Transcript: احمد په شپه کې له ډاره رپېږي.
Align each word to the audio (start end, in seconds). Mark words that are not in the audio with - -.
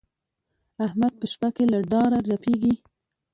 احمد 0.85 1.13
په 1.19 1.25
شپه 1.31 1.49
کې 1.55 1.65
له 1.71 1.79
ډاره 1.91 2.19
رپېږي. 2.31 2.73